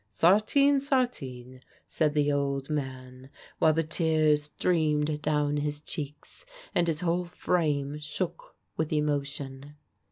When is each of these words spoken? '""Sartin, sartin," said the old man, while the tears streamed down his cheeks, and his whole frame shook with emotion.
'""Sartin, 0.09 0.79
sartin," 0.81 1.61
said 1.85 2.15
the 2.15 2.31
old 2.31 2.71
man, 2.71 3.29
while 3.59 3.71
the 3.73 3.83
tears 3.83 4.45
streamed 4.45 5.21
down 5.21 5.57
his 5.57 5.79
cheeks, 5.79 6.43
and 6.73 6.87
his 6.87 7.01
whole 7.01 7.25
frame 7.25 7.99
shook 7.99 8.55
with 8.75 8.91
emotion. 8.91 9.75